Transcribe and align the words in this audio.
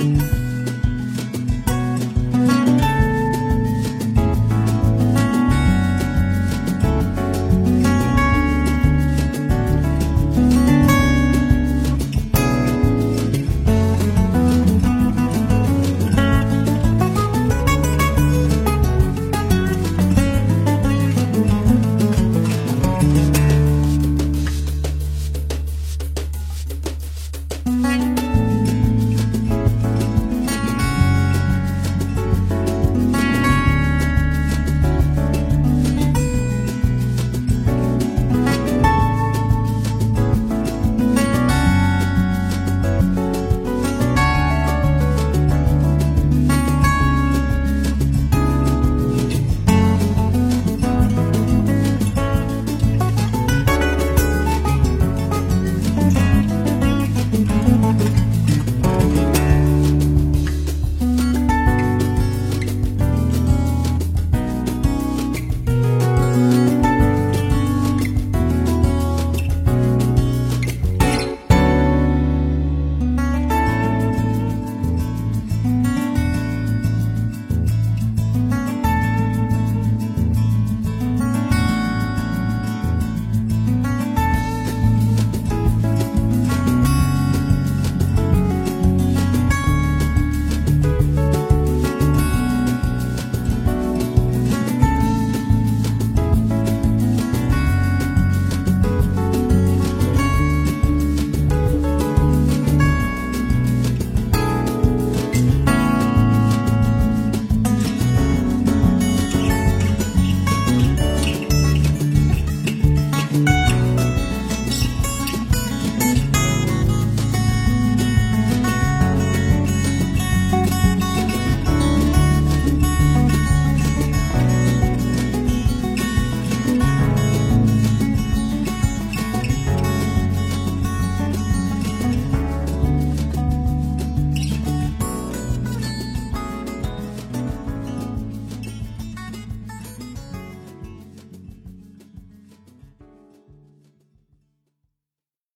mm 0.00 0.30
you. 0.32 0.37